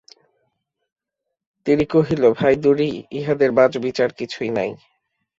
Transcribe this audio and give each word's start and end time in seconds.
তিরি 1.65 1.85
কহিল, 1.85 2.23
ভাই 2.39 2.53
দুরি, 2.63 2.89
ইহাদের 3.11 3.49
বাচবিচার 3.51 4.09
কিছুই 4.19 4.49
নাই। 4.57 4.69